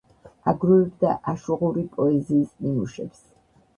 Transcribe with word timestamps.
აგროვებდა 0.53 1.11
აშუღური 1.33 1.85
პოეზიის 1.99 2.59
ნიმუშებს. 2.67 3.23